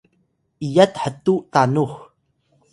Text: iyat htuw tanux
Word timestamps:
iyat 0.65 0.93
htuw 1.03 1.37
tanux 1.53 1.93